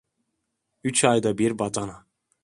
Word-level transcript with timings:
Üç 0.83 1.03
ayda 1.05 1.37
bir 1.37 1.59
badana… 1.59 2.07